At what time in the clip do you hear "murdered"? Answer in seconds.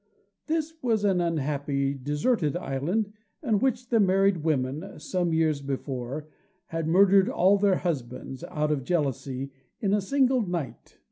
6.87-7.29